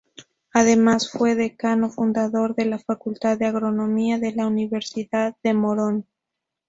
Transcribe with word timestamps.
Además 0.51 1.11
fue 1.11 1.35
Decano 1.35 1.91
Fundador 1.91 2.55
de 2.55 2.65
la 2.65 2.79
Facultad 2.79 3.37
de 3.37 3.45
Agronomía 3.45 4.17
de 4.17 4.31
la 4.33 4.47
Universidad 4.47 5.35
de 5.43 5.53
Morón. 5.53 6.07